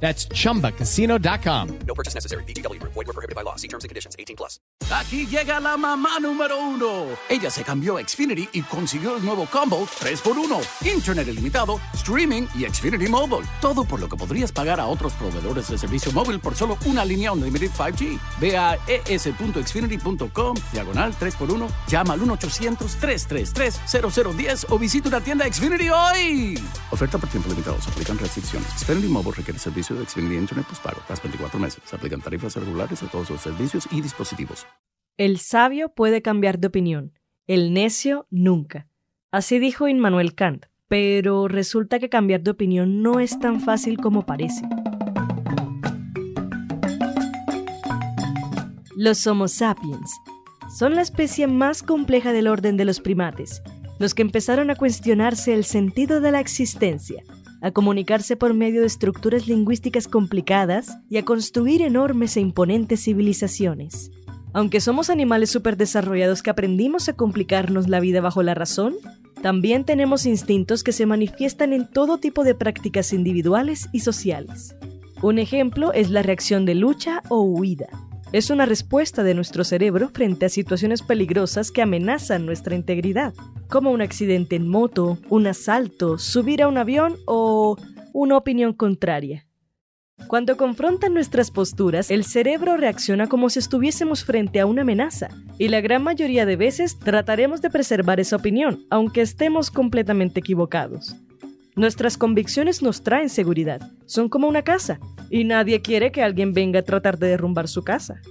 That's 0.00 0.28
chumbacasino.com. 0.28 1.78
No 1.86 1.94
purchase 1.94 2.14
necessary. 2.14 2.44
BGW. 2.44 2.80
Void 2.82 2.94
were 2.94 3.12
prohibited 3.12 3.34
by 3.34 3.42
law. 3.42 3.56
See 3.56 3.68
terms 3.68 3.84
and 3.84 3.88
conditions. 3.88 4.14
18 4.18 4.36
plus. 4.36 4.60
Aquí 4.90 5.26
llega 5.26 5.58
la 5.58 5.76
mamá 5.76 6.20
número 6.20 6.56
uno. 6.58 7.06
Ella 7.28 7.50
se 7.50 7.64
cambió 7.64 7.96
a 7.96 8.02
Xfinity 8.02 8.48
y 8.52 8.62
consiguió 8.62 9.16
el 9.16 9.24
nuevo 9.24 9.46
combo 9.46 9.84
3x1. 10.00 10.64
Internet 10.94 11.26
ilimitado, 11.28 11.80
streaming 11.94 12.46
y 12.54 12.68
Xfinity 12.68 13.08
Mobile. 13.08 13.44
Todo 13.60 13.84
por 13.84 13.98
lo 13.98 14.08
que 14.08 14.16
podrías 14.16 14.52
pagar 14.52 14.78
a 14.78 14.86
otros 14.86 15.12
proveedores 15.14 15.66
de 15.68 15.76
servicio 15.78 16.12
móvil 16.12 16.38
por 16.38 16.54
solo 16.54 16.78
una 16.84 17.04
línea 17.04 17.32
Unlimited 17.32 17.72
5G. 17.72 18.20
Ve 18.38 18.56
a 18.56 18.78
es.xfinity.com, 18.86 20.56
diagonal 20.72 21.12
3x1, 21.18 21.68
llama 21.88 22.14
al 22.14 22.20
1-800-333-0010 22.20 24.66
o 24.68 24.78
visita 24.78 25.08
una 25.08 25.20
tienda 25.20 25.52
Xfinity 25.52 25.88
hoy. 25.88 26.62
Oferta 26.92 27.18
por 27.18 27.28
tiempo 27.28 27.48
limitado. 27.48 27.82
Se 27.82 27.90
aplican 27.90 28.16
restricciones. 28.18 28.68
Xfinity 28.78 29.08
Mobile 29.08 29.32
requiere 29.32 29.58
servicio 29.58 29.85
de 29.94 30.04
Xfinity 30.04 30.36
Internet 30.36 30.66
postpago. 30.66 31.00
Las 31.08 31.22
24 31.22 31.58
meses. 31.58 31.82
Se 31.84 31.96
aplican 31.96 32.20
tarifas 32.20 32.56
regulares 32.56 33.02
a 33.02 33.06
todos 33.08 33.30
los 33.30 33.40
servicios 33.40 33.88
y 33.90 34.00
dispositivos. 34.00 34.66
El 35.16 35.38
sabio 35.38 35.94
puede 35.94 36.20
cambiar 36.20 36.58
de 36.58 36.66
opinión, 36.66 37.12
el 37.46 37.72
necio 37.72 38.26
nunca. 38.30 38.86
Así 39.30 39.58
dijo 39.58 39.88
Immanuel 39.88 40.34
Kant, 40.34 40.66
pero 40.88 41.48
resulta 41.48 41.98
que 41.98 42.08
cambiar 42.08 42.42
de 42.42 42.50
opinión 42.50 43.02
no 43.02 43.18
es 43.18 43.38
tan 43.38 43.60
fácil 43.60 43.98
como 43.98 44.26
parece. 44.26 44.62
Los 48.94 49.26
Homo 49.26 49.48
sapiens 49.48 50.10
son 50.68 50.94
la 50.94 51.02
especie 51.02 51.46
más 51.46 51.82
compleja 51.82 52.32
del 52.32 52.48
orden 52.48 52.76
de 52.76 52.84
los 52.84 53.00
primates, 53.00 53.62
los 53.98 54.14
que 54.14 54.22
empezaron 54.22 54.70
a 54.70 54.76
cuestionarse 54.76 55.54
el 55.54 55.64
sentido 55.64 56.20
de 56.20 56.32
la 56.32 56.40
existencia, 56.40 57.22
a 57.66 57.72
comunicarse 57.72 58.36
por 58.36 58.54
medio 58.54 58.82
de 58.82 58.86
estructuras 58.86 59.48
lingüísticas 59.48 60.06
complicadas 60.06 60.98
y 61.10 61.16
a 61.16 61.24
construir 61.24 61.82
enormes 61.82 62.36
e 62.36 62.40
imponentes 62.40 63.02
civilizaciones. 63.02 64.12
Aunque 64.52 64.80
somos 64.80 65.10
animales 65.10 65.50
superdesarrollados 65.50 66.44
que 66.44 66.50
aprendimos 66.50 67.08
a 67.08 67.14
complicarnos 67.14 67.88
la 67.88 67.98
vida 67.98 68.20
bajo 68.20 68.44
la 68.44 68.54
razón, 68.54 68.94
también 69.42 69.82
tenemos 69.82 70.26
instintos 70.26 70.84
que 70.84 70.92
se 70.92 71.06
manifiestan 71.06 71.72
en 71.72 71.90
todo 71.90 72.18
tipo 72.18 72.44
de 72.44 72.54
prácticas 72.54 73.12
individuales 73.12 73.88
y 73.90 73.98
sociales. 73.98 74.76
Un 75.20 75.40
ejemplo 75.40 75.92
es 75.92 76.10
la 76.10 76.22
reacción 76.22 76.66
de 76.66 76.76
lucha 76.76 77.20
o 77.28 77.40
huida. 77.40 77.88
Es 78.32 78.50
una 78.50 78.66
respuesta 78.66 79.22
de 79.22 79.34
nuestro 79.34 79.62
cerebro 79.62 80.08
frente 80.08 80.46
a 80.46 80.48
situaciones 80.48 81.02
peligrosas 81.02 81.70
que 81.70 81.80
amenazan 81.80 82.44
nuestra 82.44 82.74
integridad, 82.74 83.32
como 83.68 83.92
un 83.92 84.02
accidente 84.02 84.56
en 84.56 84.68
moto, 84.68 85.18
un 85.28 85.46
asalto, 85.46 86.18
subir 86.18 86.62
a 86.62 86.68
un 86.68 86.76
avión 86.76 87.16
o 87.26 87.76
una 88.12 88.36
opinión 88.36 88.72
contraria. 88.72 89.46
Cuando 90.28 90.56
confrontan 90.56 91.14
nuestras 91.14 91.50
posturas, 91.52 92.10
el 92.10 92.24
cerebro 92.24 92.76
reacciona 92.76 93.28
como 93.28 93.48
si 93.48 93.60
estuviésemos 93.60 94.24
frente 94.24 94.58
a 94.58 94.66
una 94.66 94.82
amenaza, 94.82 95.28
y 95.56 95.68
la 95.68 95.80
gran 95.80 96.02
mayoría 96.02 96.46
de 96.46 96.56
veces 96.56 96.98
trataremos 96.98 97.62
de 97.62 97.70
preservar 97.70 98.18
esa 98.18 98.36
opinión, 98.36 98.86
aunque 98.90 99.20
estemos 99.20 99.70
completamente 99.70 100.40
equivocados. 100.40 101.14
Nuestras 101.76 102.16
convicciones 102.16 102.80
nos 102.80 103.02
traen 103.02 103.28
seguridad, 103.28 103.92
son 104.06 104.30
como 104.30 104.48
una 104.48 104.62
casa, 104.62 104.98
y 105.28 105.44
nadie 105.44 105.82
quiere 105.82 106.10
que 106.10 106.22
alguien 106.22 106.54
venga 106.54 106.80
a 106.80 106.82
tratar 106.82 107.18
de 107.18 107.28
derrumbar 107.28 107.68
su 107.68 107.84
casa. 107.84 108.22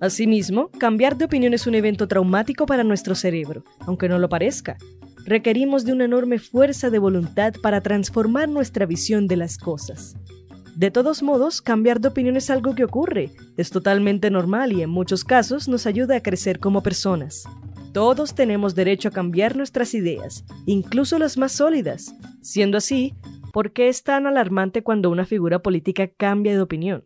Asimismo, 0.00 0.70
cambiar 0.70 1.18
de 1.18 1.26
opinión 1.26 1.52
es 1.52 1.66
un 1.66 1.74
evento 1.74 2.08
traumático 2.08 2.64
para 2.64 2.84
nuestro 2.84 3.14
cerebro, 3.14 3.62
aunque 3.80 4.08
no 4.08 4.18
lo 4.18 4.30
parezca. 4.30 4.78
Requerimos 5.26 5.84
de 5.84 5.92
una 5.92 6.06
enorme 6.06 6.38
fuerza 6.38 6.88
de 6.88 6.98
voluntad 6.98 7.52
para 7.62 7.82
transformar 7.82 8.48
nuestra 8.48 8.86
visión 8.86 9.26
de 9.28 9.36
las 9.36 9.58
cosas. 9.58 10.16
De 10.74 10.90
todos 10.90 11.22
modos, 11.22 11.60
cambiar 11.60 12.00
de 12.00 12.08
opinión 12.08 12.38
es 12.38 12.48
algo 12.48 12.74
que 12.74 12.84
ocurre, 12.84 13.32
es 13.58 13.68
totalmente 13.68 14.30
normal 14.30 14.72
y 14.72 14.80
en 14.80 14.88
muchos 14.88 15.24
casos 15.24 15.68
nos 15.68 15.84
ayuda 15.84 16.16
a 16.16 16.22
crecer 16.22 16.58
como 16.58 16.82
personas. 16.82 17.44
Todos 17.92 18.34
tenemos 18.34 18.74
derecho 18.74 19.08
a 19.08 19.12
cambiar 19.12 19.56
nuestras 19.56 19.94
ideas, 19.94 20.44
incluso 20.66 21.18
las 21.18 21.38
más 21.38 21.52
sólidas. 21.52 22.14
Siendo 22.42 22.76
así, 22.78 23.14
¿por 23.52 23.72
qué 23.72 23.88
es 23.88 24.02
tan 24.02 24.26
alarmante 24.26 24.82
cuando 24.82 25.10
una 25.10 25.24
figura 25.24 25.60
política 25.60 26.06
cambia 26.08 26.52
de 26.52 26.60
opinión? 26.60 27.04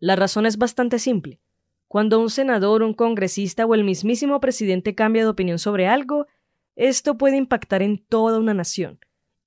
La 0.00 0.16
razón 0.16 0.44
es 0.46 0.58
bastante 0.58 0.98
simple. 0.98 1.40
Cuando 1.86 2.20
un 2.20 2.30
senador, 2.30 2.82
un 2.82 2.94
congresista 2.94 3.64
o 3.64 3.74
el 3.74 3.84
mismísimo 3.84 4.40
presidente 4.40 4.94
cambia 4.94 5.22
de 5.22 5.28
opinión 5.28 5.58
sobre 5.58 5.86
algo, 5.86 6.26
esto 6.74 7.16
puede 7.16 7.36
impactar 7.36 7.82
en 7.82 8.04
toda 8.04 8.38
una 8.38 8.54
nación 8.54 8.98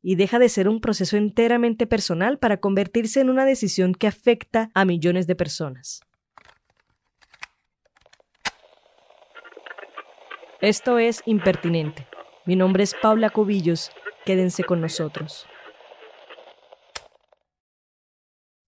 y 0.02 0.16
deja 0.16 0.38
de 0.38 0.50
ser 0.50 0.70
un 0.70 0.80
proceso 0.80 1.18
enteramente 1.18 1.88
personal 1.88 2.38
para 2.38 2.60
convertirse 2.62 3.20
en 3.20 3.32
una 3.32 3.44
decisión 3.44 3.94
que 3.96 4.06
afecta 4.06 4.70
a 4.76 4.86
millones 4.86 5.26
de 5.26 5.36
personas. 5.36 6.05
Esto 10.66 10.98
es 10.98 11.22
Impertinente. 11.28 12.08
Mi 12.48 12.56
nombre 12.56 12.82
es 12.82 12.96
Paula 13.00 13.30
Cubillos. 13.30 13.92
Quédense 14.26 14.64
con 14.64 14.82
nosotros. 14.82 15.46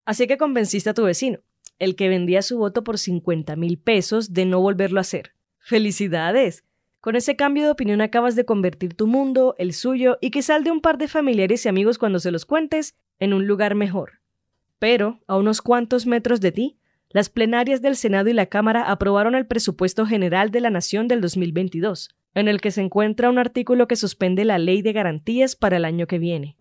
Así 0.03 0.27
que 0.27 0.37
convenciste 0.37 0.89
a 0.89 0.93
tu 0.93 1.03
vecino, 1.03 1.39
el 1.79 1.95
que 1.95 2.09
vendía 2.09 2.41
su 2.41 2.57
voto 2.57 2.83
por 2.83 2.97
50 2.97 3.55
mil 3.55 3.77
pesos, 3.77 4.33
de 4.33 4.43
no 4.43 4.59
volverlo 4.59 4.99
a 4.99 5.07
hacer. 5.07 5.35
¡Felicidades! 5.57 6.65
Con 6.99 7.15
ese 7.15 7.37
cambio 7.37 7.63
de 7.63 7.71
opinión 7.71 8.01
acabas 8.01 8.35
de 8.35 8.43
convertir 8.43 8.93
tu 8.93 9.07
mundo, 9.07 9.55
el 9.57 9.71
suyo 9.71 10.17
y 10.19 10.31
quizá 10.31 10.57
el 10.57 10.65
de 10.65 10.71
un 10.71 10.81
par 10.81 10.97
de 10.97 11.07
familiares 11.07 11.65
y 11.65 11.69
amigos 11.69 11.97
cuando 11.97 12.19
se 12.19 12.31
los 12.31 12.45
cuentes, 12.45 12.97
en 13.19 13.33
un 13.33 13.47
lugar 13.47 13.73
mejor. 13.73 14.19
Pero, 14.79 15.21
a 15.27 15.37
unos 15.37 15.61
cuantos 15.61 16.07
metros 16.07 16.41
de 16.41 16.51
ti, 16.51 16.77
las 17.09 17.29
plenarias 17.29 17.81
del 17.81 17.95
Senado 17.95 18.29
y 18.29 18.33
la 18.33 18.47
Cámara 18.47 18.89
aprobaron 18.91 19.35
el 19.35 19.45
presupuesto 19.45 20.05
general 20.05 20.51
de 20.51 20.61
la 20.61 20.69
Nación 20.69 21.07
del 21.07 21.21
2022, 21.21 22.09
en 22.33 22.47
el 22.47 22.59
que 22.59 22.71
se 22.71 22.81
encuentra 22.81 23.29
un 23.29 23.37
artículo 23.37 23.87
que 23.87 23.95
suspende 23.95 24.43
la 24.43 24.57
ley 24.57 24.81
de 24.81 24.93
garantías 24.93 25.55
para 25.55 25.77
el 25.77 25.85
año 25.85 26.07
que 26.07 26.19
viene. 26.19 26.57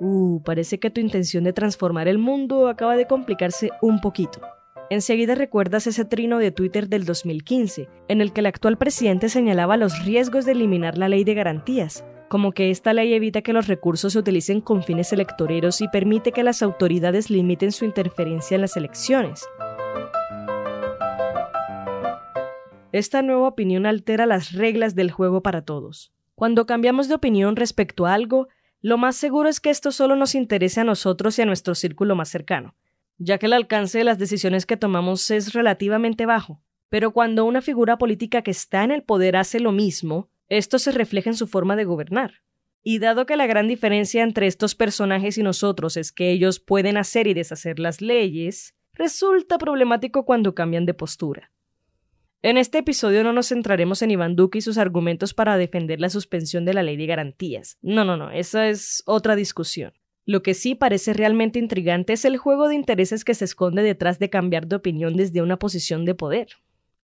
Uh, 0.00 0.42
parece 0.42 0.78
que 0.78 0.90
tu 0.90 1.00
intención 1.00 1.44
de 1.44 1.52
transformar 1.52 2.08
el 2.08 2.18
mundo 2.18 2.68
acaba 2.68 2.96
de 2.96 3.06
complicarse 3.06 3.70
un 3.82 4.00
poquito. 4.00 4.40
Enseguida 4.90 5.34
recuerdas 5.34 5.86
ese 5.86 6.06
trino 6.06 6.38
de 6.38 6.50
Twitter 6.50 6.88
del 6.88 7.04
2015, 7.04 7.88
en 8.08 8.20
el 8.22 8.32
que 8.32 8.40
el 8.40 8.46
actual 8.46 8.78
presidente 8.78 9.28
señalaba 9.28 9.76
los 9.76 10.02
riesgos 10.06 10.46
de 10.46 10.52
eliminar 10.52 10.96
la 10.96 11.10
ley 11.10 11.24
de 11.24 11.34
garantías, 11.34 12.04
como 12.28 12.52
que 12.52 12.70
esta 12.70 12.92
ley 12.92 13.14
evita 13.14 13.42
que 13.42 13.52
los 13.52 13.66
recursos 13.66 14.12
se 14.12 14.18
utilicen 14.18 14.60
con 14.60 14.82
fines 14.82 15.12
electoreros 15.12 15.80
y 15.80 15.88
permite 15.88 16.32
que 16.32 16.42
las 16.42 16.62
autoridades 16.62 17.30
limiten 17.30 17.72
su 17.72 17.84
interferencia 17.84 18.54
en 18.54 18.60
las 18.60 18.76
elecciones. 18.76 19.44
Esta 22.92 23.22
nueva 23.22 23.48
opinión 23.48 23.86
altera 23.86 24.26
las 24.26 24.52
reglas 24.52 24.94
del 24.94 25.10
juego 25.10 25.42
para 25.42 25.62
todos. 25.62 26.12
Cuando 26.34 26.66
cambiamos 26.66 27.08
de 27.08 27.14
opinión 27.14 27.56
respecto 27.56 28.06
a 28.06 28.14
algo, 28.14 28.48
lo 28.80 28.96
más 28.96 29.16
seguro 29.16 29.48
es 29.48 29.60
que 29.60 29.70
esto 29.70 29.90
solo 29.90 30.14
nos 30.14 30.34
interese 30.34 30.80
a 30.80 30.84
nosotros 30.84 31.38
y 31.38 31.42
a 31.42 31.46
nuestro 31.46 31.74
círculo 31.74 32.14
más 32.14 32.28
cercano, 32.28 32.76
ya 33.18 33.38
que 33.38 33.46
el 33.46 33.52
alcance 33.52 33.98
de 33.98 34.04
las 34.04 34.18
decisiones 34.18 34.64
que 34.64 34.76
tomamos 34.76 35.30
es 35.30 35.52
relativamente 35.52 36.26
bajo. 36.26 36.62
Pero 36.88 37.12
cuando 37.12 37.44
una 37.44 37.60
figura 37.60 37.98
política 37.98 38.42
que 38.42 38.52
está 38.52 38.84
en 38.84 38.92
el 38.92 39.02
poder 39.02 39.36
hace 39.36 39.60
lo 39.60 39.72
mismo, 39.72 40.30
esto 40.48 40.78
se 40.78 40.92
refleja 40.92 41.30
en 41.30 41.36
su 41.36 41.46
forma 41.46 41.76
de 41.76 41.84
gobernar. 41.84 42.42
Y 42.82 43.00
dado 43.00 43.26
que 43.26 43.36
la 43.36 43.46
gran 43.46 43.68
diferencia 43.68 44.22
entre 44.22 44.46
estos 44.46 44.74
personajes 44.74 45.36
y 45.36 45.42
nosotros 45.42 45.96
es 45.96 46.12
que 46.12 46.30
ellos 46.30 46.60
pueden 46.60 46.96
hacer 46.96 47.26
y 47.26 47.34
deshacer 47.34 47.78
las 47.78 48.00
leyes, 48.00 48.74
resulta 48.94 49.58
problemático 49.58 50.24
cuando 50.24 50.54
cambian 50.54 50.86
de 50.86 50.94
postura. 50.94 51.52
En 52.40 52.56
este 52.56 52.78
episodio 52.78 53.24
no 53.24 53.32
nos 53.32 53.48
centraremos 53.48 54.00
en 54.00 54.12
Iván 54.12 54.36
Duque 54.36 54.58
y 54.58 54.62
sus 54.62 54.78
argumentos 54.78 55.34
para 55.34 55.58
defender 55.58 56.00
la 56.00 56.08
suspensión 56.08 56.64
de 56.64 56.72
la 56.72 56.84
ley 56.84 56.96
de 56.96 57.06
garantías. 57.06 57.78
No, 57.82 58.04
no, 58.04 58.16
no, 58.16 58.30
esa 58.30 58.68
es 58.68 59.02
otra 59.06 59.34
discusión. 59.34 59.92
Lo 60.24 60.42
que 60.42 60.54
sí 60.54 60.74
parece 60.74 61.14
realmente 61.14 61.58
intrigante 61.58 62.12
es 62.12 62.24
el 62.24 62.36
juego 62.36 62.68
de 62.68 62.76
intereses 62.76 63.24
que 63.24 63.34
se 63.34 63.44
esconde 63.44 63.82
detrás 63.82 64.18
de 64.20 64.30
cambiar 64.30 64.68
de 64.68 64.76
opinión 64.76 65.16
desde 65.16 65.42
una 65.42 65.58
posición 65.58 66.04
de 66.04 66.14
poder. 66.14 66.48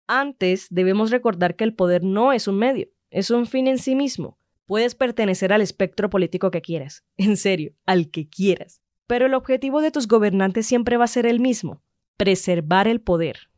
Antes, 0.07 0.67
debemos 0.69 1.11
recordar 1.11 1.55
que 1.55 1.63
el 1.63 1.73
poder 1.73 2.03
no 2.03 2.31
es 2.31 2.47
un 2.47 2.57
medio, 2.57 2.87
es 3.15 3.31
un 3.31 3.45
fin 3.45 3.67
en 3.67 3.77
sí 3.77 3.95
mismo. 3.95 4.37
Puedes 4.65 4.93
pertenecer 4.93 5.53
al 5.53 5.61
espectro 5.61 6.09
político 6.09 6.51
que 6.51 6.61
quieras, 6.61 7.05
en 7.17 7.37
serio, 7.37 7.73
al 7.85 8.11
que 8.11 8.27
quieras. 8.27 8.81
pero 9.07 9.27
el 9.27 9.35
objetivo 9.35 9.81
de 9.81 9.91
tus 9.91 10.07
gobernantes 10.07 10.65
siempre 10.65 10.97
va 10.97 11.05
a 11.05 11.07
ser 11.07 11.25
el 11.25 11.39
mismo, 11.39 11.81
preservar 12.17 12.87
el 12.87 12.99
poder. 12.99 13.49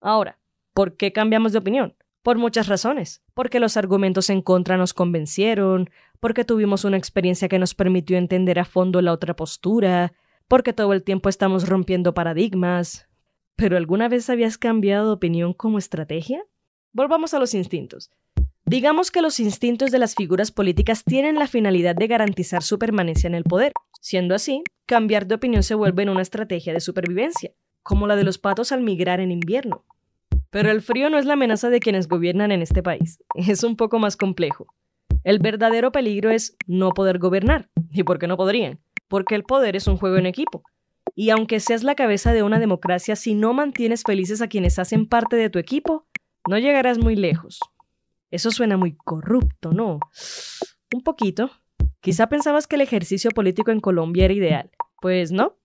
Ahora, 0.00 0.38
¿por 0.74 0.96
qué 0.96 1.12
cambiamos 1.12 1.52
de 1.52 1.58
opinión? 1.58 1.96
Por 2.22 2.38
muchas 2.38 2.68
razones. 2.68 3.22
Porque 3.32 3.60
los 3.60 3.76
argumentos 3.76 4.30
en 4.30 4.42
contra 4.42 4.76
nos 4.76 4.94
convencieron, 4.94 5.90
porque 6.20 6.44
tuvimos 6.44 6.84
una 6.84 6.98
experiencia 6.98 7.48
que 7.48 7.58
nos 7.58 7.74
permitió 7.74 8.16
entender 8.16 8.58
a 8.60 8.64
fondo 8.64 9.00
la 9.00 9.12
otra 9.12 9.34
postura, 9.34 10.12
porque 10.46 10.72
todo 10.72 10.92
el 10.92 11.02
tiempo 11.02 11.28
estamos 11.30 11.68
rompiendo 11.68 12.14
paradigmas. 12.14 13.08
¿Pero 13.56 13.76
alguna 13.76 14.08
vez 14.08 14.30
habías 14.30 14.56
cambiado 14.56 15.06
de 15.06 15.12
opinión 15.14 15.52
como 15.52 15.78
estrategia? 15.78 16.44
Volvamos 16.92 17.34
a 17.34 17.40
los 17.40 17.54
instintos. 17.54 18.10
Digamos 18.66 19.10
que 19.10 19.20
los 19.20 19.40
instintos 19.40 19.90
de 19.90 19.98
las 19.98 20.14
figuras 20.14 20.50
políticas 20.50 21.04
tienen 21.04 21.38
la 21.38 21.46
finalidad 21.46 21.94
de 21.94 22.06
garantizar 22.06 22.62
su 22.62 22.78
permanencia 22.78 23.28
en 23.28 23.34
el 23.34 23.44
poder. 23.44 23.72
Siendo 24.00 24.34
así, 24.34 24.62
cambiar 24.86 25.26
de 25.26 25.34
opinión 25.34 25.62
se 25.62 25.74
vuelve 25.74 26.02
en 26.02 26.08
una 26.08 26.22
estrategia 26.22 26.72
de 26.72 26.80
supervivencia, 26.80 27.52
como 27.82 28.06
la 28.06 28.16
de 28.16 28.24
los 28.24 28.38
patos 28.38 28.72
al 28.72 28.82
migrar 28.82 29.20
en 29.20 29.32
invierno. 29.32 29.84
Pero 30.48 30.70
el 30.70 30.80
frío 30.80 31.10
no 31.10 31.18
es 31.18 31.26
la 31.26 31.34
amenaza 31.34 31.68
de 31.68 31.80
quienes 31.80 32.08
gobiernan 32.08 32.52
en 32.52 32.62
este 32.62 32.82
país, 32.82 33.18
es 33.34 33.64
un 33.64 33.76
poco 33.76 33.98
más 33.98 34.16
complejo. 34.16 34.66
El 35.24 35.40
verdadero 35.40 35.92
peligro 35.92 36.30
es 36.30 36.56
no 36.66 36.90
poder 36.90 37.18
gobernar. 37.18 37.68
¿Y 37.92 38.02
por 38.02 38.18
qué 38.18 38.26
no 38.26 38.38
podrían? 38.38 38.80
Porque 39.08 39.34
el 39.34 39.44
poder 39.44 39.76
es 39.76 39.86
un 39.86 39.98
juego 39.98 40.16
en 40.16 40.26
equipo. 40.26 40.62
Y 41.14 41.30
aunque 41.30 41.60
seas 41.60 41.82
la 41.82 41.94
cabeza 41.94 42.32
de 42.32 42.42
una 42.42 42.58
democracia, 42.58 43.14
si 43.14 43.34
no 43.34 43.52
mantienes 43.52 44.04
felices 44.04 44.40
a 44.40 44.48
quienes 44.48 44.78
hacen 44.78 45.06
parte 45.06 45.36
de 45.36 45.50
tu 45.50 45.58
equipo, 45.58 46.06
no 46.48 46.58
llegarás 46.58 46.98
muy 46.98 47.14
lejos. 47.14 47.60
Eso 48.30 48.50
suena 48.50 48.76
muy 48.76 48.96
corrupto, 48.96 49.72
¿no? 49.72 50.00
Un 50.94 51.02
poquito. 51.02 51.50
Quizá 52.00 52.28
pensabas 52.28 52.66
que 52.66 52.76
el 52.76 52.82
ejercicio 52.82 53.30
político 53.30 53.70
en 53.70 53.80
Colombia 53.80 54.24
era 54.26 54.34
ideal. 54.34 54.70
Pues 55.00 55.32
no. 55.32 55.58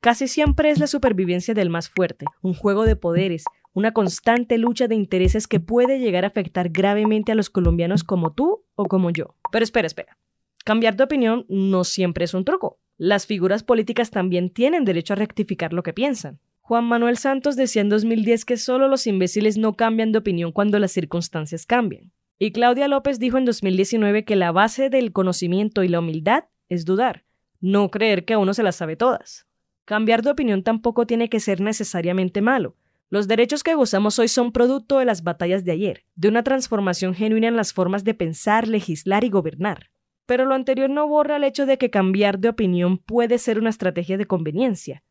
Casi 0.00 0.28
siempre 0.28 0.70
es 0.70 0.78
la 0.78 0.86
supervivencia 0.86 1.54
del 1.54 1.70
más 1.70 1.88
fuerte, 1.88 2.26
un 2.42 2.52
juego 2.52 2.84
de 2.84 2.96
poderes, 2.96 3.44
una 3.72 3.92
constante 3.92 4.58
lucha 4.58 4.86
de 4.86 4.94
intereses 4.94 5.46
que 5.46 5.60
puede 5.60 5.98
llegar 5.98 6.24
a 6.24 6.28
afectar 6.28 6.68
gravemente 6.68 7.32
a 7.32 7.34
los 7.34 7.50
colombianos 7.50 8.04
como 8.04 8.32
tú 8.32 8.64
o 8.74 8.84
como 8.84 9.10
yo. 9.10 9.34
Pero 9.50 9.64
espera, 9.64 9.86
espera. 9.86 10.18
Cambiar 10.64 10.96
de 10.96 11.04
opinión 11.04 11.46
no 11.48 11.84
siempre 11.84 12.24
es 12.24 12.34
un 12.34 12.44
truco. 12.44 12.78
Las 12.96 13.26
figuras 13.26 13.64
políticas 13.64 14.10
también 14.10 14.50
tienen 14.50 14.84
derecho 14.84 15.14
a 15.14 15.16
rectificar 15.16 15.72
lo 15.72 15.82
que 15.82 15.92
piensan. 15.92 16.38
Juan 16.66 16.86
Manuel 16.86 17.18
Santos 17.18 17.56
decía 17.56 17.82
en 17.82 17.90
2010 17.90 18.46
que 18.46 18.56
solo 18.56 18.88
los 18.88 19.06
imbéciles 19.06 19.58
no 19.58 19.74
cambian 19.74 20.12
de 20.12 20.18
opinión 20.20 20.50
cuando 20.50 20.78
las 20.78 20.92
circunstancias 20.92 21.66
cambian. 21.66 22.10
Y 22.38 22.52
Claudia 22.52 22.88
López 22.88 23.18
dijo 23.18 23.36
en 23.36 23.44
2019 23.44 24.24
que 24.24 24.34
la 24.34 24.50
base 24.50 24.88
del 24.88 25.12
conocimiento 25.12 25.82
y 25.82 25.88
la 25.88 25.98
humildad 25.98 26.44
es 26.70 26.86
dudar, 26.86 27.26
no 27.60 27.90
creer 27.90 28.24
que 28.24 28.32
a 28.32 28.38
uno 28.38 28.54
se 28.54 28.62
las 28.62 28.76
sabe 28.76 28.96
todas. 28.96 29.46
Cambiar 29.84 30.22
de 30.22 30.30
opinión 30.30 30.62
tampoco 30.62 31.06
tiene 31.06 31.28
que 31.28 31.38
ser 31.38 31.60
necesariamente 31.60 32.40
malo. 32.40 32.78
Los 33.10 33.28
derechos 33.28 33.62
que 33.62 33.74
gozamos 33.74 34.18
hoy 34.18 34.28
son 34.28 34.50
producto 34.50 34.98
de 34.98 35.04
las 35.04 35.22
batallas 35.22 35.66
de 35.66 35.72
ayer, 35.72 36.06
de 36.14 36.28
una 36.28 36.44
transformación 36.44 37.14
genuina 37.14 37.48
en 37.48 37.56
las 37.56 37.74
formas 37.74 38.04
de 38.04 38.14
pensar, 38.14 38.68
legislar 38.68 39.22
y 39.24 39.28
gobernar. 39.28 39.90
Pero 40.24 40.46
lo 40.46 40.54
anterior 40.54 40.88
no 40.88 41.06
borra 41.06 41.36
el 41.36 41.44
hecho 41.44 41.66
de 41.66 41.76
que 41.76 41.90
cambiar 41.90 42.38
de 42.38 42.48
opinión 42.48 42.96
puede 42.96 43.36
ser 43.36 43.58
una 43.58 43.68
estrategia 43.68 44.16
de 44.16 44.24
conveniencia, 44.24 45.02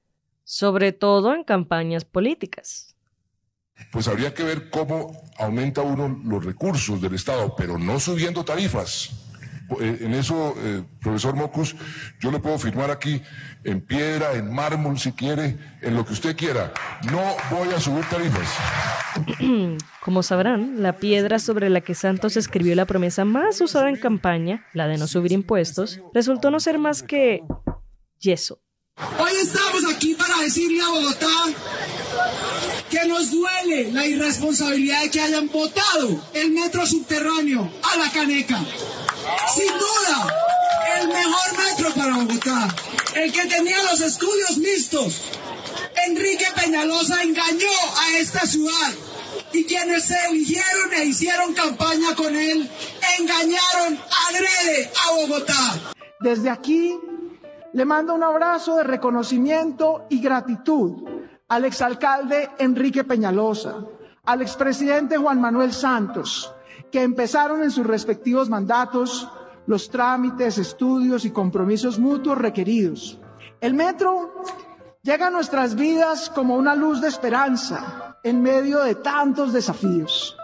sobre 0.44 0.92
todo 0.92 1.34
en 1.34 1.44
campañas 1.44 2.06
políticas. 2.06 2.95
Pues 3.92 4.07
habría 4.07 4.34
que 4.34 4.44
ver 4.44 4.69
cómo 4.69 5.12
aumenta 5.38 5.81
uno 5.81 6.22
los 6.24 6.44
recursos 6.44 7.01
del 7.01 7.16
Estado, 7.16 7.56
pero 7.56 7.78
no 7.78 8.00
subiendo 8.00 8.45
tarifas. 8.45 9.12
Eh, 9.80 10.00
en 10.01 10.13
eso, 10.13 10.54
eh, 10.57 10.84
profesor 11.00 11.36
Mocus, 11.36 11.75
yo 12.19 12.31
le 12.31 12.40
puedo 12.40 12.60
firmar 12.60 12.92
aquí 12.92 13.22
en 13.63 13.81
piedra, 13.81 14.34
en 14.34 14.54
mármol, 14.54 15.00
si 15.00 15.13
quiere, 15.13 15.57
en 15.81 15.95
lo 15.95 16.06
que 16.06 16.13
usted 16.13 16.36
quiera. 16.36 16.74
No 17.12 17.36
voy 17.50 17.69
a 17.69 17.80
subir 17.80 18.04
tarifas. 18.10 18.48
Como 20.01 20.22
sabrán, 20.22 20.81
la 20.81 20.98
piedra 20.98 21.39
sobre 21.39 21.69
la 21.69 21.81
que 21.81 21.96
Santos 21.96 22.38
escribió 22.38 22.75
la 22.75 22.86
promesa 22.86 23.25
más 23.25 23.62
usada 23.62 23.89
en 23.89 23.96
campaña, 23.96 24.66
la 24.74 24.88
de 24.88 24.98
no 24.98 25.07
subir 25.07 25.31
impuestos, 25.31 26.01
resultó 26.13 26.51
no 26.51 26.60
ser 26.60 26.78
más 26.78 27.01
que 27.01 27.42
yeso. 28.19 28.60
Hoy 29.19 29.31
estamos 29.42 29.73
aquí 29.89 30.13
para 30.15 30.39
decirle 30.39 30.81
a 30.81 30.89
Bogotá 30.89 31.27
que 32.89 33.06
nos 33.06 33.31
duele 33.31 33.91
la 33.91 34.06
irresponsabilidad 34.06 35.01
de 35.03 35.09
que 35.09 35.21
hayan 35.21 35.50
votado 35.50 36.24
el 36.33 36.51
metro 36.51 36.85
subterráneo 36.85 37.71
a 37.81 37.97
la 37.97 38.12
caneca. 38.12 38.59
Sin 39.56 39.68
duda, 39.68 40.35
el 41.00 41.07
mejor 41.07 41.57
metro 41.57 41.94
para 41.94 42.18
Bogotá, 42.18 42.75
el 43.15 43.31
que 43.31 43.45
tenía 43.45 43.81
los 43.83 44.01
estudios 44.01 44.57
mixtos. 44.57 45.21
Enrique 46.07 46.45
Peñalosa 46.56 47.24
engañó 47.24 47.71
a 47.97 48.18
esta 48.18 48.45
ciudad 48.45 48.94
y 49.53 49.63
quienes 49.65 50.06
se 50.06 50.15
eligieron 50.29 50.94
e 50.94 51.06
hicieron 51.06 51.53
campaña 51.53 52.13
con 52.15 52.36
él 52.36 52.69
engañaron 53.19 54.00
adrede 54.27 54.91
a 55.06 55.12
Bogotá. 55.13 55.94
Desde 56.19 56.50
aquí 56.50 56.95
le 57.74 57.86
mando 57.86 58.14
un 58.14 58.24
abrazo 58.24 58.78
de 58.78 58.84
reconocimiento 58.84 60.06
y 60.10 60.22
gratitud 60.22 61.04
al 61.50 61.66
exalcalde 61.66 62.50
Enrique 62.60 63.04
Peñalosa, 63.04 63.84
al 64.25 64.42
expresidente 64.42 65.18
Juan 65.18 65.42
Manuel 65.42 65.74
Santos, 65.74 66.54
que 66.92 67.02
empezaron 67.02 67.64
en 67.64 67.72
sus 67.72 67.86
respectivos 67.86 68.50
mandatos 68.50 69.28
los 69.66 69.90
trámites, 69.90 70.58
estudios 70.58 71.25
y 71.25 71.31
compromisos 71.31 72.00
mutuos 72.00 72.38
requeridos. 72.38 73.20
El 73.60 73.74
metro 73.74 74.44
llega 75.02 75.28
a 75.28 75.31
nuestras 75.31 75.75
vidas 75.75 76.30
como 76.30 76.56
una 76.56 76.75
luz 76.75 77.02
de 77.02 77.08
esperanza 77.08 78.18
en 78.24 78.42
medio 78.42 78.80
de 78.80 78.96
tantos 78.96 79.52
desafíos. 79.52 80.38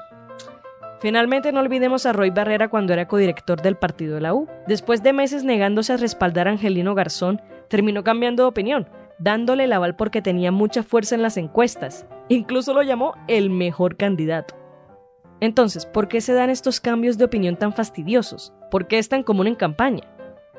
Finalmente 0.99 1.53
no 1.53 1.61
olvidemos 1.61 2.05
a 2.05 2.11
Roy 2.11 2.29
Barrera 2.29 2.67
cuando 2.67 2.91
era 2.91 3.07
codirector 3.07 3.61
del 3.61 3.77
partido 3.77 4.15
de 4.15 4.21
la 4.21 4.33
U. 4.33 4.47
Después 4.67 5.01
de 5.01 5.13
meses 5.13 5.45
negándose 5.45 5.93
a 5.93 5.97
respaldar 5.97 6.47
a 6.47 6.51
Angelino 6.51 6.93
Garzón, 6.93 7.41
terminó 7.69 8.03
cambiando 8.03 8.43
de 8.43 8.49
opinión, 8.49 8.89
dándole 9.17 9.63
el 9.63 9.73
aval 9.73 9.95
porque 9.95 10.21
tenía 10.21 10.51
mucha 10.51 10.83
fuerza 10.83 11.15
en 11.15 11.21
las 11.21 11.37
encuestas. 11.37 12.05
Incluso 12.27 12.73
lo 12.73 12.83
llamó 12.83 13.13
el 13.29 13.49
mejor 13.49 13.95
candidato. 13.95 14.55
Entonces, 15.39 15.85
¿por 15.85 16.09
qué 16.09 16.19
se 16.19 16.33
dan 16.33 16.49
estos 16.49 16.81
cambios 16.81 17.17
de 17.17 17.25
opinión 17.25 17.55
tan 17.55 17.73
fastidiosos? 17.73 18.53
¿Por 18.69 18.87
qué 18.87 18.97
es 18.97 19.07
tan 19.07 19.23
común 19.23 19.47
en 19.47 19.55
campaña? 19.55 20.03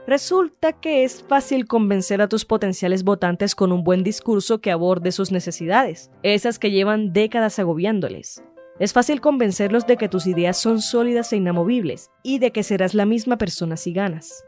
Resulta 0.07 0.73
que 0.73 1.05
es 1.05 1.23
fácil 1.23 1.67
convencer 1.67 2.23
a 2.23 2.29
tus 2.29 2.47
potenciales 2.47 3.05
votantes 3.05 3.55
con 3.55 3.73
un 3.73 3.85
buen 3.85 4.03
discurso 4.03 4.63
que 4.63 4.71
aborde 4.71 5.13
sus 5.13 5.31
necesidades, 5.31 6.11
esas 6.23 6.59
que 6.59 6.71
llevan 6.71 7.12
décadas 7.12 7.59
agobiándoles. 7.59 8.43
Es 8.81 8.95
fácil 8.95 9.21
convencerlos 9.21 9.87
de 9.87 9.99
que 9.99 10.09
tus 10.09 10.27
ideas 10.27 10.57
son 10.57 10.81
sólidas 10.81 11.35
e 11.35 11.37
inamovibles 11.37 12.11
y 12.23 12.39
de 12.39 12.51
que 12.51 12.63
serás 12.63 12.95
la 12.95 13.05
misma 13.05 13.37
persona 13.37 13.77
si 13.77 13.93
ganas. 13.93 14.43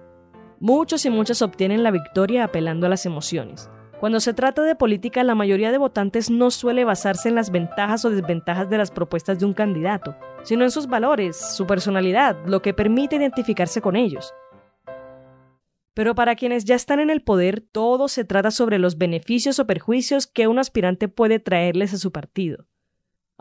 Muchos 0.58 1.04
y 1.04 1.10
muchas 1.10 1.42
obtienen 1.42 1.82
la 1.82 1.90
victoria 1.90 2.44
apelando 2.44 2.86
a 2.86 2.88
las 2.88 3.04
emociones. 3.04 3.68
Cuando 4.00 4.20
se 4.20 4.32
trata 4.32 4.62
de 4.62 4.74
política, 4.74 5.22
la 5.22 5.34
mayoría 5.34 5.70
de 5.70 5.76
votantes 5.76 6.30
no 6.30 6.50
suele 6.50 6.86
basarse 6.86 7.28
en 7.28 7.34
las 7.34 7.50
ventajas 7.50 8.06
o 8.06 8.10
desventajas 8.10 8.70
de 8.70 8.78
las 8.78 8.90
propuestas 8.90 9.38
de 9.38 9.44
un 9.44 9.52
candidato, 9.52 10.16
sino 10.44 10.64
en 10.64 10.70
sus 10.70 10.86
valores, 10.86 11.36
su 11.36 11.66
personalidad, 11.66 12.38
lo 12.46 12.62
que 12.62 12.72
permite 12.72 13.16
identificarse 13.16 13.82
con 13.82 13.96
ellos. 13.96 14.32
Pero 15.92 16.14
para 16.14 16.36
quienes 16.36 16.64
ya 16.64 16.74
están 16.74 17.00
en 17.00 17.10
el 17.10 17.22
poder, 17.22 17.60
todo 17.60 18.08
se 18.08 18.24
trata 18.24 18.50
sobre 18.50 18.78
los 18.78 18.96
beneficios 18.96 19.58
o 19.58 19.66
perjuicios 19.66 20.26
que 20.26 20.48
un 20.48 20.58
aspirante 20.58 21.08
puede 21.08 21.38
traerles 21.38 21.92
a 21.92 21.98
su 21.98 22.12
partido. 22.12 22.64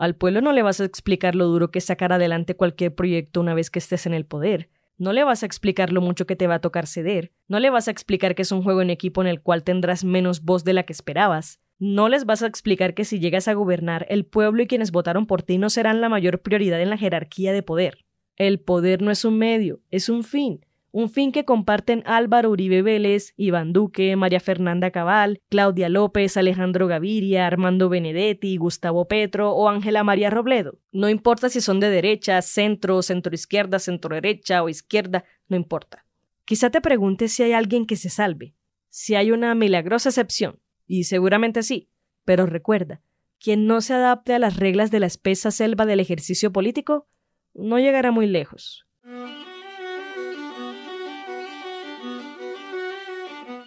Al 0.02 0.16
pueblo 0.16 0.40
no 0.40 0.50
le 0.50 0.64
vas 0.64 0.80
a 0.80 0.84
explicar 0.84 1.36
lo 1.36 1.46
duro 1.46 1.70
que 1.70 1.78
es 1.78 1.84
sacar 1.84 2.12
adelante 2.12 2.56
cualquier 2.56 2.92
proyecto 2.92 3.40
una 3.40 3.54
vez 3.54 3.70
que 3.70 3.78
estés 3.78 4.04
en 4.04 4.14
el 4.14 4.26
poder. 4.26 4.68
No 4.98 5.12
le 5.12 5.22
vas 5.22 5.44
a 5.44 5.46
explicar 5.46 5.92
lo 5.92 6.00
mucho 6.00 6.26
que 6.26 6.34
te 6.34 6.48
va 6.48 6.56
a 6.56 6.60
tocar 6.60 6.88
ceder. 6.88 7.30
No 7.46 7.60
le 7.60 7.70
vas 7.70 7.86
a 7.86 7.92
explicar 7.92 8.34
que 8.34 8.42
es 8.42 8.50
un 8.50 8.64
juego 8.64 8.82
en 8.82 8.90
equipo 8.90 9.20
en 9.20 9.28
el 9.28 9.40
cual 9.42 9.62
tendrás 9.62 10.02
menos 10.02 10.42
voz 10.42 10.64
de 10.64 10.72
la 10.72 10.82
que 10.82 10.92
esperabas. 10.92 11.60
No 11.78 12.08
les 12.08 12.26
vas 12.26 12.42
a 12.42 12.48
explicar 12.48 12.94
que 12.94 13.04
si 13.04 13.20
llegas 13.20 13.46
a 13.46 13.52
gobernar, 13.52 14.04
el 14.10 14.24
pueblo 14.24 14.64
y 14.64 14.66
quienes 14.66 14.90
votaron 14.90 15.28
por 15.28 15.44
ti 15.44 15.58
no 15.58 15.70
serán 15.70 16.00
la 16.00 16.08
mayor 16.08 16.42
prioridad 16.42 16.80
en 16.80 16.90
la 16.90 16.98
jerarquía 16.98 17.52
de 17.52 17.62
poder. 17.62 18.04
El 18.34 18.58
poder 18.58 19.02
no 19.02 19.12
es 19.12 19.24
un 19.24 19.38
medio, 19.38 19.82
es 19.92 20.08
un 20.08 20.24
fin 20.24 20.66
un 20.92 21.08
fin 21.10 21.32
que 21.32 21.44
comparten 21.44 22.02
Álvaro 22.06 22.50
Uribe 22.50 22.82
Vélez, 22.82 23.32
Iván 23.36 23.72
Duque, 23.72 24.14
María 24.14 24.40
Fernanda 24.40 24.90
Cabal, 24.90 25.40
Claudia 25.48 25.88
López, 25.88 26.36
Alejandro 26.36 26.86
Gaviria, 26.86 27.46
Armando 27.46 27.88
Benedetti, 27.88 28.56
Gustavo 28.58 29.08
Petro 29.08 29.52
o 29.52 29.68
Ángela 29.68 30.04
María 30.04 30.28
Robledo. 30.28 30.78
No 30.92 31.08
importa 31.08 31.48
si 31.48 31.62
son 31.62 31.80
de 31.80 31.88
derecha, 31.88 32.40
centro, 32.42 33.02
centroizquierda, 33.02 33.78
centroderecha 33.78 34.62
o 34.62 34.68
izquierda, 34.68 35.24
no 35.48 35.56
importa. 35.56 36.04
Quizá 36.44 36.70
te 36.70 36.82
preguntes 36.82 37.32
si 37.32 37.42
hay 37.42 37.52
alguien 37.52 37.86
que 37.86 37.96
se 37.96 38.10
salve, 38.10 38.54
si 38.90 39.14
hay 39.14 39.32
una 39.32 39.54
milagrosa 39.54 40.10
excepción, 40.10 40.60
y 40.86 41.04
seguramente 41.04 41.62
sí, 41.62 41.88
pero 42.24 42.44
recuerda, 42.44 43.00
quien 43.40 43.66
no 43.66 43.80
se 43.80 43.94
adapte 43.94 44.34
a 44.34 44.38
las 44.38 44.56
reglas 44.56 44.90
de 44.90 45.00
la 45.00 45.06
espesa 45.06 45.50
selva 45.50 45.86
del 45.86 46.00
ejercicio 46.00 46.52
político 46.52 47.08
no 47.54 47.78
llegará 47.78 48.10
muy 48.12 48.26
lejos. 48.26 48.86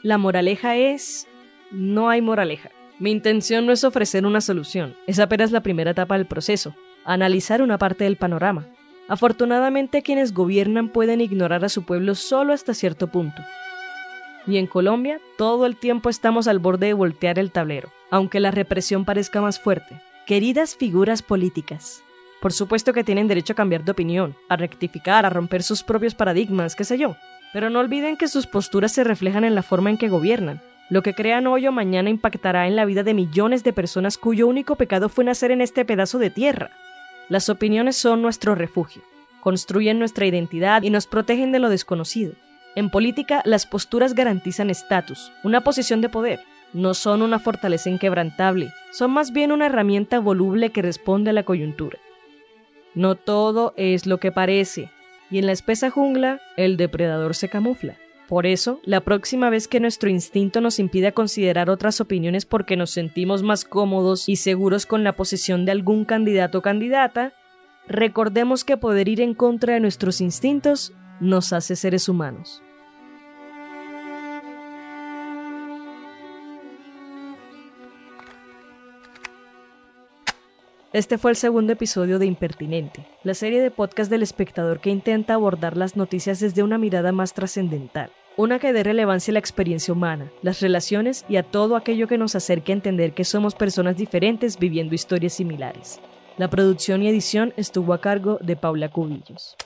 La 0.06 0.20
moraleja 0.20 0.76
es... 0.76 1.28
no 1.72 2.10
hay 2.10 2.22
moraleja. 2.22 2.70
Mi 3.00 3.10
intención 3.10 3.66
no 3.66 3.72
es 3.72 3.84
ofrecer 3.84 4.24
una 4.24 4.40
solución, 4.40 4.96
es 5.08 5.18
apenas 5.18 5.52
la 5.52 5.62
primera 5.62 5.90
etapa 5.90 6.16
del 6.16 6.28
proceso, 6.28 6.76
analizar 7.06 7.60
una 7.64 7.80
parte 7.80 8.04
del 8.04 8.16
panorama. 8.16 8.68
Afortunadamente 9.08 10.04
quienes 10.04 10.32
gobiernan 10.32 10.90
pueden 10.90 11.22
ignorar 11.22 11.66
a 11.66 11.70
su 11.70 11.86
pueblo 11.86 12.14
solo 12.14 12.54
hasta 12.54 12.76
cierto 12.76 13.08
punto. 13.08 13.42
Y 14.46 14.58
en 14.58 14.68
Colombia 14.68 15.20
todo 15.40 15.66
el 15.66 15.76
tiempo 15.76 16.10
estamos 16.10 16.48
al 16.48 16.60
borde 16.60 16.86
de 16.86 16.94
voltear 16.94 17.40
el 17.40 17.52
tablero, 17.52 17.90
aunque 18.12 18.40
la 18.40 18.52
represión 18.52 19.06
parezca 19.06 19.42
más 19.42 19.60
fuerte. 19.60 20.00
Queridas 20.28 20.76
figuras 20.76 21.24
políticas, 21.24 22.04
por 22.42 22.54
supuesto 22.54 22.94
que 22.94 23.04
tienen 23.04 23.28
derecho 23.28 23.54
a 23.54 23.56
cambiar 23.56 23.84
de 23.84 23.94
opinión, 23.94 24.36
a 24.50 24.56
rectificar, 24.56 25.26
a 25.26 25.32
romper 25.32 25.64
sus 25.64 25.82
propios 25.82 26.14
paradigmas, 26.14 26.76
qué 26.76 26.84
sé 26.84 27.00
yo, 27.00 27.16
pero 27.56 27.70
no 27.70 27.80
olviden 27.80 28.18
que 28.18 28.28
sus 28.28 28.48
posturas 28.48 28.92
se 28.92 29.06
reflejan 29.06 29.46
en 29.46 29.56
la 29.56 29.64
forma 29.64 29.90
en 29.90 29.98
que 29.98 30.10
gobiernan, 30.10 30.62
lo 30.90 31.02
que 31.04 31.14
crean 31.14 31.48
hoy 31.48 31.66
o 31.68 31.72
mañana 31.72 32.10
impactará 32.10 32.68
en 32.68 32.76
la 32.76 32.84
vida 32.84 33.02
de 33.02 33.14
millones 33.14 33.64
de 33.64 33.72
personas 33.72 34.18
cuyo 34.18 34.46
único 34.46 34.76
pecado 34.76 35.08
fue 35.08 35.24
nacer 35.24 35.52
en 35.52 35.62
este 35.62 35.86
pedazo 35.86 36.20
de 36.20 36.30
tierra. 36.30 36.72
Las 37.30 37.48
opiniones 37.48 37.96
son 37.96 38.22
nuestro 38.22 38.56
refugio, 38.56 39.04
construyen 39.40 40.00
nuestra 40.00 40.26
identidad 40.26 40.84
y 40.84 40.90
nos 40.90 41.08
protegen 41.08 41.54
de 41.54 41.60
lo 41.60 41.70
desconocido. 41.70 42.34
En 42.76 42.90
política, 42.90 43.42
las 43.46 43.66
posturas 43.66 44.16
garantizan 44.16 44.70
estatus, 44.70 45.32
una 45.46 45.62
posición 45.62 46.02
de 46.02 46.10
poder. 46.10 46.42
No 46.74 46.94
son 46.94 47.22
una 47.22 47.40
fortaleza 47.40 47.90
inquebrantable, 47.90 48.74
son 48.92 49.12
más 49.12 49.32
bien 49.32 49.54
una 49.54 49.68
herramienta 49.68 50.20
voluble 50.20 50.72
que 50.72 50.82
responde 50.82 51.30
a 51.30 51.34
la 51.34 51.44
coyuntura. 51.44 52.00
No 52.96 53.16
todo 53.16 53.74
es 53.78 54.08
lo 54.08 54.18
que 54.18 54.34
parece, 54.34 54.90
y 55.30 55.40
en 55.40 55.46
la 55.46 55.52
espesa 55.52 55.90
jungla 55.90 56.42
el 56.58 56.78
depredador 56.78 57.36
se 57.36 57.50
camufla. 57.50 57.98
Por 58.28 58.48
eso, 58.48 58.80
la 58.84 59.02
próxima 59.02 59.50
vez 59.50 59.68
que 59.68 59.80
nuestro 59.80 60.10
instinto 60.10 60.60
nos 60.60 60.80
impida 60.80 61.12
considerar 61.12 61.70
otras 61.70 62.02
opiniones 62.02 62.46
porque 62.46 62.76
nos 62.76 62.90
sentimos 62.90 63.44
más 63.44 63.66
cómodos 63.66 64.28
y 64.28 64.38
seguros 64.38 64.86
con 64.86 65.04
la 65.04 65.16
posición 65.16 65.66
de 65.66 65.72
algún 65.72 66.06
candidato 66.06 66.60
o 66.60 66.62
candidata, 66.62 67.34
recordemos 67.88 68.64
que 68.64 68.78
poder 68.78 69.08
ir 69.10 69.22
en 69.22 69.36
contra 69.36 69.76
de 69.76 69.80
nuestros 69.80 70.22
instintos 70.22 70.92
nos 71.20 71.54
hace 71.54 71.76
seres 71.76 72.10
humanos. 72.10 72.64
Este 80.96 81.18
fue 81.18 81.32
el 81.32 81.36
segundo 81.36 81.74
episodio 81.74 82.20
de 82.20 82.26
Impertinente, 82.26 83.06
la 83.26 83.34
serie 83.34 83.62
de 83.62 83.70
podcast 83.70 84.10
del 84.10 84.24
espectador 84.24 84.80
que 84.80 84.90
intenta 84.90 85.34
abordar 85.34 85.76
las 85.76 85.98
noticias 85.98 86.40
desde 86.40 86.64
una 86.64 86.78
mirada 86.78 87.12
más 87.12 87.34
trascendental, 87.34 88.12
una 88.38 88.60
que 88.60 88.72
dé 88.72 88.82
relevancia 88.82 89.34
a 89.34 89.34
la 89.34 89.40
experiencia 89.40 89.94
humana, 89.94 90.32
las 90.42 90.62
relaciones 90.62 91.26
y 91.28 91.36
a 91.36 91.44
todo 91.44 91.76
aquello 91.76 92.08
que 92.08 92.18
nos 92.18 92.34
acerque 92.36 92.72
a 92.72 92.76
entender 92.76 93.12
que 93.12 93.26
somos 93.26 93.56
personas 93.56 93.98
diferentes 93.98 94.58
viviendo 94.58 94.96
historias 94.96 95.34
similares. 95.34 96.00
La 96.38 96.50
producción 96.50 97.04
y 97.04 97.10
edición 97.10 97.52
estuvo 97.58 97.94
a 97.94 98.00
cargo 98.00 98.38
de 98.40 98.56
Paula 98.56 98.88
Cubillos. 98.88 99.58